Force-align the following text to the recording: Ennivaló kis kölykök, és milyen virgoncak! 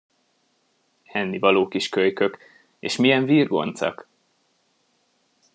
Ennivaló 1.13 1.67
kis 1.67 1.89
kölykök, 1.89 2.37
és 2.79 2.95
milyen 2.95 3.25
virgoncak! 3.25 4.07